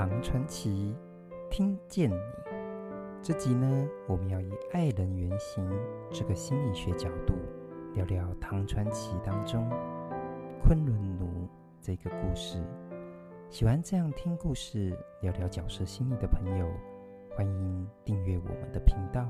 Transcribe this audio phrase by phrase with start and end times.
[0.00, 0.96] 唐传奇，
[1.50, 2.16] 听见你。
[3.20, 5.62] 这集呢，我们要以爱人原型
[6.10, 7.34] 这个心理学角度
[7.92, 9.68] 聊聊唐传奇当中
[10.62, 11.46] 昆仑奴
[11.82, 12.64] 这个故事。
[13.50, 16.66] 喜欢这样听故事、聊聊角色心理的朋友，
[17.36, 19.28] 欢迎订阅我们的频道，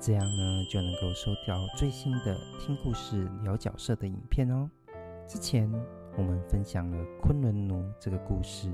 [0.00, 4.68] 这样呢就能够收到最新的听故事、聊角色的影片哦。
[5.28, 5.72] 之前
[6.18, 8.68] 我们分享了昆仑奴这个故事。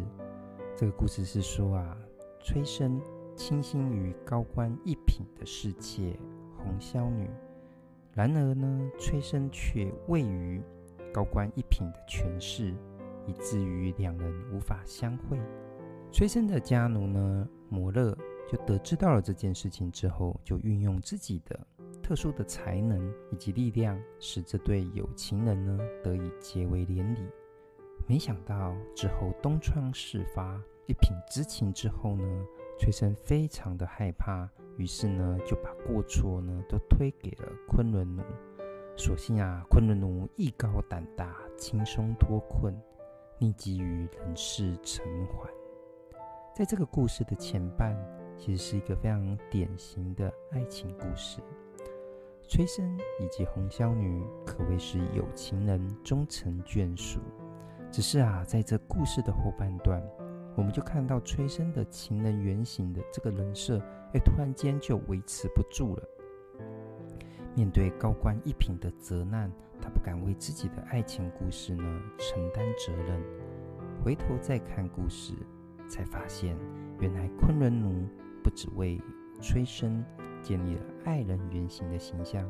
[0.79, 1.99] 这个故事是说啊，
[2.39, 3.03] 崔生
[3.35, 6.17] 倾心于高官一品的侍妾
[6.57, 7.29] 红绡女，
[8.13, 10.63] 然而呢，崔生却畏于
[11.13, 12.73] 高官一品的权势，
[13.27, 15.37] 以至于两人无法相会。
[16.13, 18.17] 崔生的家奴呢，摩勒
[18.49, 21.59] 就得知到了这件事情之后，就运用自己的
[22.01, 27.27] 特殊的才能以及力量，使这对有情人呢得以结为连理。
[28.09, 32.25] 没想到之后东窗事发，一品知情之后呢，
[32.79, 38.23] 崔生非常的害怕，于是呢就把过错呢都推给了昆仑奴。
[38.97, 42.75] 所幸啊，昆仑奴艺高胆大，轻松脱困，
[43.41, 45.47] 匿迹于人世尘寰。
[46.57, 47.95] 在这个故事的前半，
[48.39, 51.43] 其实是一个非常典型的爱情故事。
[52.49, 57.21] 崔生以及红绡女可谓是有情人终成眷属。
[57.91, 60.03] 只是啊，在这故事的后半段，
[60.57, 63.79] 我们就看到崔生的情人原型的这个人设，
[64.13, 66.03] 哎，突然间就维持不住了。
[67.55, 69.51] 面对高官一品的责难，
[69.81, 73.21] 他不敢为自己的爱情故事呢承担责任。
[74.05, 75.35] 回头再看故事，
[75.89, 76.57] 才发现
[77.01, 78.07] 原来昆仑奴
[78.45, 79.01] 不只为
[79.41, 80.05] 崔生
[80.41, 82.49] 建立了爱人原型的形象，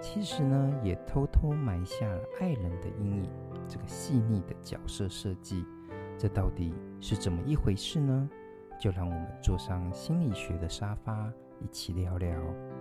[0.00, 3.30] 其实呢，也偷偷埋下了爱人的阴影。
[3.70, 5.64] 这个细腻的角色设计，
[6.18, 8.28] 这到底是怎么一回事呢？
[8.80, 12.36] 就让我们坐上心理学的沙发，一起聊聊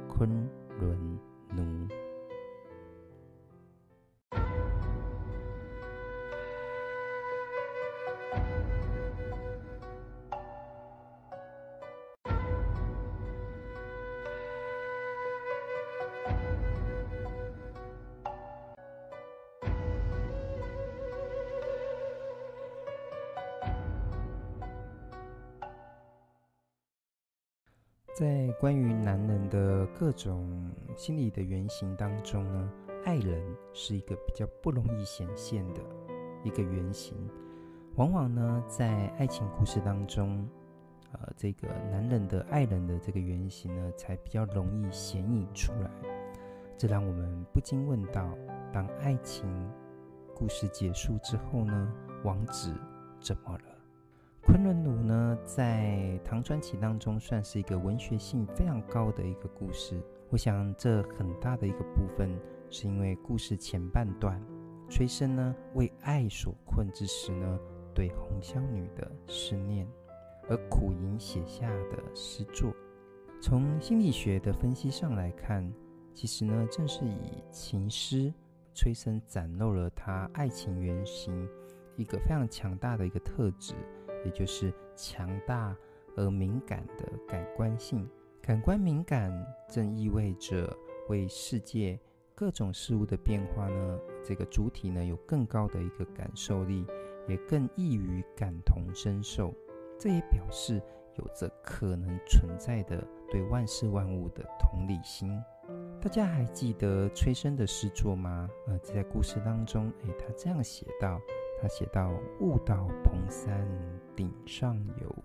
[0.08, 1.20] 昆仑
[1.56, 1.88] 奴。
[28.20, 32.70] 在关于男人的各种心理的原型当中呢，
[33.06, 33.42] 爱人
[33.72, 35.80] 是一个比较不容易显现的
[36.44, 37.16] 一个原型。
[37.96, 40.46] 往往呢，在爱情故事当中，
[41.14, 45.90] 呃，这个男人的爱人的这个原型呢，才比较容易显影出来。
[46.78, 48.30] 这让我们不禁问到：
[48.74, 49.48] 当爱情
[50.36, 51.94] 故事结束之后呢，
[52.26, 52.76] 王子
[53.22, 53.79] 怎么了？
[54.42, 60.02] 昆仑奴呢，在唐传奇当中算是一个文学性非常高的一个故事。
[60.30, 62.30] 我想，这很大的一个部分
[62.70, 64.42] 是因为故事前半段，
[64.90, 67.60] 崔生呢为爱所困之时呢，
[67.94, 69.88] 对红香女的思念，
[70.50, 72.74] 而苦吟写下的诗作。
[73.42, 75.72] 从心理学的分析上来看，
[76.14, 78.34] 其实呢，正是以情诗，
[78.74, 81.48] 崔生展露了他爱情原型
[81.98, 83.76] 一个非常强大的一个特质。
[84.26, 85.76] 也就是强大
[86.16, 88.10] 而敏感的感官性，
[88.42, 89.32] 感官敏感
[89.68, 90.76] 正意味着
[91.08, 92.00] 为世界
[92.36, 96.86] 各种事物的变化呢，这个主体呢有更高的一个感受力，
[97.28, 99.54] 也更易于感同身受。
[99.98, 100.82] 这也表示
[101.18, 105.38] 有着可能存在的对万事万物的同理心。
[106.02, 108.50] 大家还记得崔生的诗作吗？
[108.68, 111.20] 呃，在故事当中，诶，他这样写道。
[111.62, 113.68] 他写道：“悟道蓬山
[114.16, 115.16] 顶上有，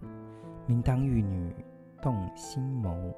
[0.66, 1.54] 明当玉女
[2.02, 3.14] 动心谋。”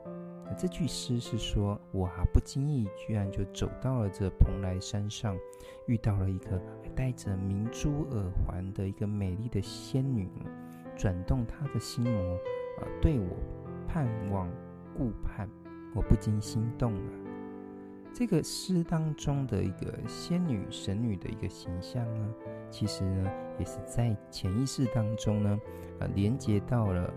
[0.57, 5.37] 这句诗是说，我啊不经意居然就走到了这蓬莱山上，
[5.87, 6.63] 遇到了一个
[6.95, 10.31] 戴着明珠耳环的一个美丽的仙女，
[10.97, 12.35] 转动她的心魔，
[12.79, 13.37] 啊，对我
[13.89, 14.49] 盼望
[14.97, 15.49] 顾盼，
[15.97, 17.26] 我不禁心动了。
[18.19, 22.35] 这个诗当中的一个仙女神女的一个形象呢？
[22.71, 25.61] 其实呢，也是在潜意识当中呢，
[26.01, 27.13] 呃，连接到了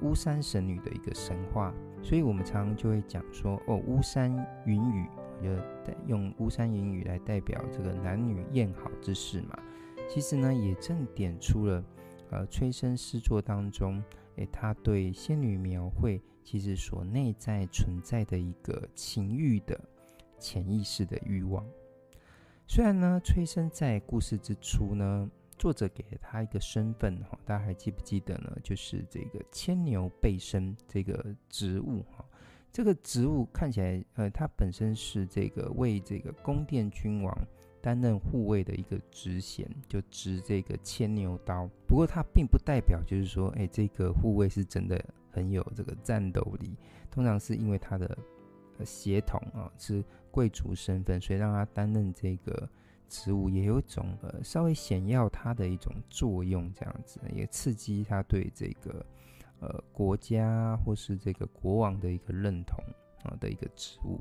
[0.00, 4.34] 巫山神女的一个神话，所以我们常常就会讲说，哦，巫山
[4.64, 5.06] 云雨，
[5.42, 5.50] 就
[6.06, 9.58] 用巫山云雨来代表这个男女艳好之事嘛。
[10.08, 11.84] 其实呢，也正点出了，
[12.30, 14.02] 呃，崔生诗作当中，
[14.36, 19.78] 诶，他对仙女描绘，其实所内在存在的一个情欲的
[20.38, 21.64] 潜意识的欲望。
[22.66, 28.56] 虽然呢，崔生在故事之初呢，作者给了他一个身份哈，大家还记不记得呢？
[28.62, 32.24] 就是这个牵牛背身这个职务哈。
[32.70, 37.36] 这个职务看起来，呃，他本身是这个为这个宫殿君王
[37.80, 41.66] 担任护卫的一个职衔，就执这个牵牛刀。
[41.86, 46.76] 不过，他并不代表就是说，哎，这个护卫是真的很有这个战斗力。
[47.10, 48.16] 通常是因为他的
[48.84, 50.04] 协同啊是
[50.38, 52.68] 贵族身份，所以让他担任这个
[53.08, 59.04] 职务，也有一种呃稍微显耀他的一种作用，这样子也刺激他对这个。
[59.60, 62.78] 呃，国家或是这个国王的一个认同
[63.24, 64.20] 啊的一个职务，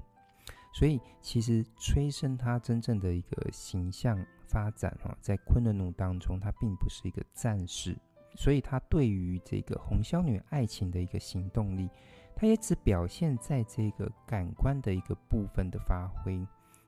[0.73, 4.17] 所以其实崔生他真正的一个形象
[4.47, 7.95] 发展哈，在昆仑奴当中，他并不是一个战士，
[8.35, 11.87] 所以他对于这个红霄女爱情的一个行动力，
[12.39, 16.45] 他也只表现在这个感官的一个部分的发挥，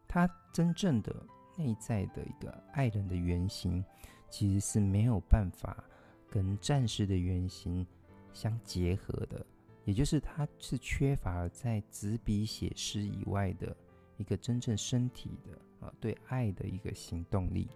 [0.08, 1.14] 他真正的
[1.58, 3.84] 内在的一个爱人的原型，
[4.30, 5.84] 其实是没有办法
[6.30, 7.84] 跟战士的原型。
[8.32, 9.44] 相结合的，
[9.86, 13.76] 也就是他是缺乏了在纸笔写诗以外的
[14.18, 17.68] 一个真正身体的啊对爱的一个行动力，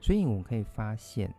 [0.00, 1.32] 所以我们可以发现，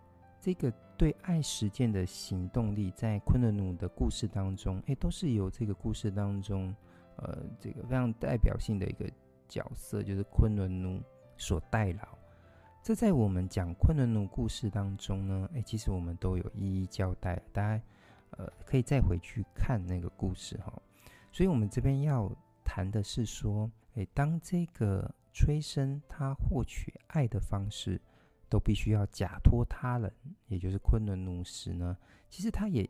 [0.43, 6.75] 这个对爱实践的行动力，在昆仑奴的故事当中，哎，都是由这个故事当中，
[7.15, 9.09] 呃，这个非常代表性的一个
[9.47, 11.01] 角色，就是昆仑奴
[11.37, 12.05] 所代劳。
[12.81, 17.81] 这在我们讲昆仑奴故事当中呢，哎，其实我们都有一一交代，大家。
[18.35, 20.73] 呃，可以再回去看那个故事哈，
[21.31, 22.27] 所以我们这边要
[22.63, 28.01] 谈的是说，诶，当这个崔生他获取爱的方式
[28.53, 30.13] 都必须要假托他人，
[30.45, 31.97] 也就是昆仑奴时呢，
[32.29, 32.87] 其实它也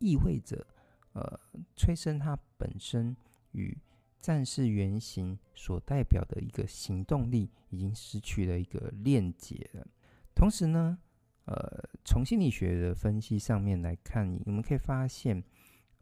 [0.00, 0.66] 意味着，
[1.12, 1.38] 呃，
[1.76, 3.16] 崔生他本身
[3.52, 3.78] 与
[4.18, 9.86] 战士原型所代表的一个行动力已经失去了一个链接了，
[10.34, 10.98] 同时呢。
[11.46, 15.44] 呃，从心理学的分析上面来看，你们可以发现，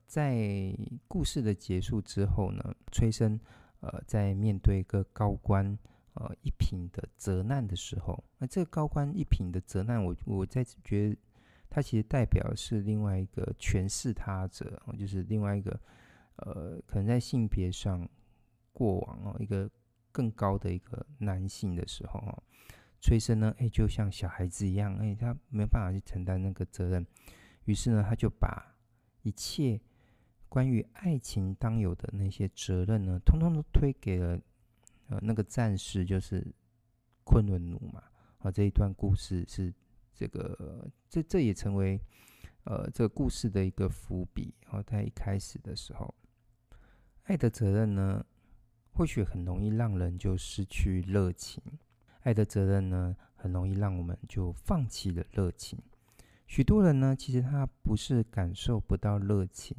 [0.07, 0.73] 在
[1.09, 2.63] 故事的结束之后呢，
[2.93, 3.41] 崔生
[3.81, 5.77] 呃在面对一个高官
[6.15, 11.17] 呃一品的责难的时候，那这个高官一品的责难，我我在觉得
[11.71, 15.81] 他其实代表是另外一个诠释他者，就是另外一个
[16.37, 18.09] 呃可能在性别上
[18.73, 19.71] 过往哦一个
[20.11, 22.43] 更高的一个男性的时候哦。
[23.01, 27.05] 崔生呢，哎，就像小孩子一样，哎，他没有办法去承担那个责任，
[27.65, 28.77] 于是呢，他就把
[29.23, 29.81] 一切
[30.49, 34.39] 关于爱情当有的那些责任呢，通通都推给了
[35.13, 36.43] 呃那个战士，就是
[37.23, 38.03] 昆仑奴嘛。
[38.39, 39.73] 啊，这一段故事是
[40.15, 42.01] 这个，这这也成为
[42.65, 44.55] 呃这个故事的一个伏笔。
[44.65, 46.15] 然后在一开始的时候，
[47.25, 48.25] 爱的责任呢，
[48.93, 51.63] 或许很容易让人就失去热情。
[52.23, 55.79] 爱的责任呢，很容易让我们就放弃了热情。
[56.47, 59.77] 许多人呢，其实他不是感受不到热情，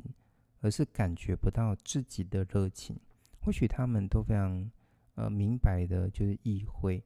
[0.62, 2.98] 而是感觉不到自己的热情。
[3.42, 4.72] 或许他们都非常
[5.16, 7.04] 呃明白的，就是意会，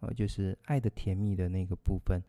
[0.00, 2.22] 呃，就是爱的甜蜜的那个部分，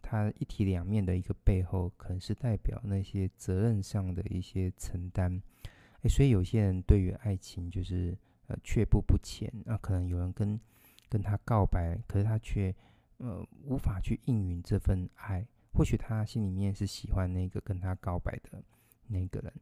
[0.00, 5.42] 它一体两面的一个背后，可能是代表那些责任上的一些承担。
[6.02, 8.16] 哎，所以有些人对于爱情就是
[8.46, 10.60] 呃却步不前，那、可能有人跟。
[11.08, 12.74] 跟他告白，可是他却
[13.18, 15.46] 呃无法去应允这份爱。
[15.74, 18.64] 或许他心里面是喜欢那个跟他告白的
[19.08, 19.52] 那个人。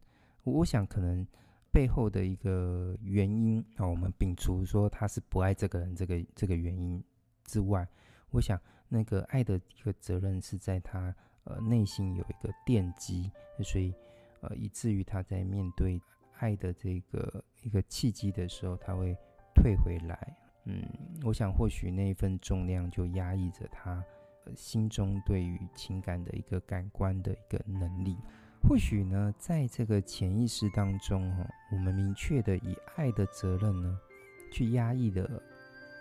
[0.44, 1.26] 我想可能
[1.72, 7.02] 背后的一个原因啊，我们摒除说他是不爱这个人这个这个原因
[7.44, 7.86] 之外，
[8.30, 13.30] 我想那个爱的一个责任是在他呃内心有一个奠基，
[13.62, 13.94] 所以
[14.40, 16.00] 呃以至于他在面对
[16.38, 19.16] 爱的这个一个契机的时候，他会
[19.54, 20.36] 退回来。
[20.64, 20.82] 嗯，
[21.24, 24.04] 我想或许那一份重量就压抑着他
[24.54, 28.16] 心中对于情感的一个感官的一个能力。
[28.62, 33.98] 或许呢，在这个潜意识当中，哈，我们明确的以爱的责任呢，
[34.52, 35.28] 去压抑的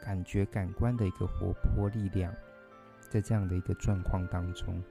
[0.04, 2.34] 感觉感官的一个活泼力量，
[3.10, 4.82] 在这样的一个状况当中，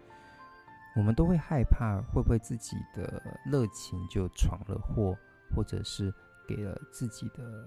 [0.96, 5.16] 我们都会害怕会不会自己的热情就闯了祸，
[5.54, 6.12] 或者是
[6.48, 7.64] 给了自己的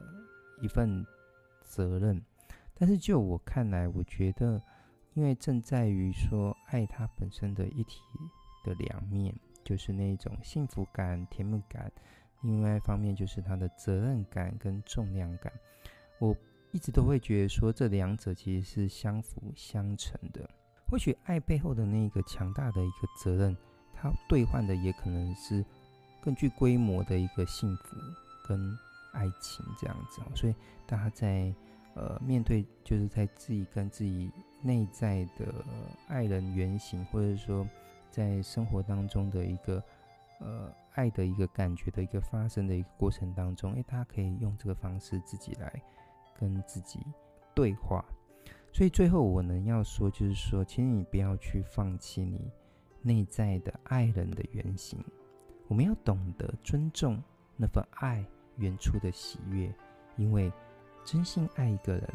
[0.61, 1.05] 一份。
[1.63, 2.21] 责任，
[2.73, 4.61] 但是就我看来，我觉得，
[5.13, 8.01] 因为正在于说爱它本身的一体
[8.65, 11.89] 的两面，就是那种幸福感、甜蜜感；
[12.41, 15.51] 另外一方面就是它的责任感跟重量感。
[16.19, 16.35] 我
[16.71, 20.49] 一直都会觉得说，这两者其实是相辅相成的。
[20.87, 23.55] 或许爱背后的那个强大的一个责任，
[23.93, 25.65] 它兑换的也可能是
[26.21, 27.95] 更具规模的一个幸福
[28.47, 28.77] 跟。
[29.13, 30.55] 爱情这样子，所以
[30.87, 31.53] 大家在
[31.95, 35.53] 呃面对，就是在自己跟自己内在的
[36.07, 37.67] 爱人原型，或者说
[38.11, 39.83] 在生活当中的一个
[40.39, 45.81] 呃爱的一个感觉的一个发生的一个过程当中，诶，他可以用这个方式自己来
[46.37, 46.99] 跟自己
[47.55, 48.05] 对话。
[48.73, 52.51] 所以最后我能要说，就是说，请你不要去放弃你
[53.01, 55.03] 内在的爱人的原型。
[55.67, 57.21] 我们要懂得尊重
[57.57, 58.25] 那份爱
[58.57, 59.73] 原初的喜悦，
[60.17, 60.51] 因为
[61.03, 62.09] 真心爱一个人，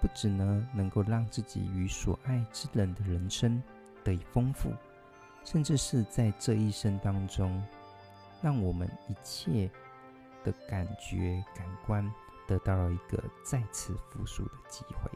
[0.00, 3.62] 不只呢能够让自己与所爱之人的人生
[4.02, 4.70] 得以丰富，
[5.44, 7.62] 甚至是在这一生当中，
[8.42, 9.70] 让我们一切
[10.42, 12.10] 的感觉、感官
[12.46, 15.10] 得到了一个再次复苏的机会。